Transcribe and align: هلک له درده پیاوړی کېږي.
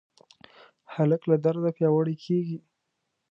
هلک 0.93 1.21
له 1.31 1.35
درده 1.43 1.69
پیاوړی 1.77 2.15
کېږي. 2.25 2.57